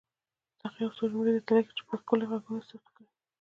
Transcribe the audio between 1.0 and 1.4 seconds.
جملې